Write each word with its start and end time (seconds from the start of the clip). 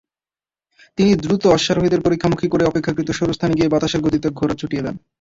তিনি 0.97 1.11
দ্রুত 1.23 1.43
অশ্বারোহীদের 1.47 2.03
পরিখামুখী 2.03 2.47
করে 2.47 2.63
অপেক্ষাকৃত 2.65 3.09
সরু 3.11 3.31
স্থানে 3.33 3.53
গিয়ে 3.55 3.71
বাতাসের 3.73 4.03
গতিতে 4.05 4.27
ঘোড়া 4.31 4.55
ছুটিয়ে 4.61 4.85
দেন। 4.85 4.95